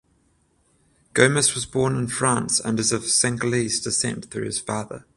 Gomis 1.13 1.53
was 1.53 1.67
born 1.67 1.95
in 1.95 2.07
France 2.07 2.59
and 2.59 2.79
is 2.79 2.91
of 2.91 3.05
Senegalese 3.05 3.79
descent 3.81 4.31
through 4.31 4.45
his 4.45 4.57
father. 4.59 5.05